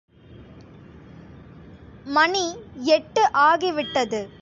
மணி 2.05 2.55
எட்டு 2.83 3.23
ஆகிவிட்டது. 3.33 4.21